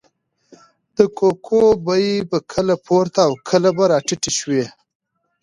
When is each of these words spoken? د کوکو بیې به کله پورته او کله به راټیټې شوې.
د 0.97 0.99
کوکو 1.17 1.63
بیې 1.85 2.15
به 2.29 2.37
کله 2.53 2.75
پورته 2.85 3.19
او 3.27 3.33
کله 3.49 3.69
به 3.77 3.83
راټیټې 3.91 4.31
شوې. 4.39 4.65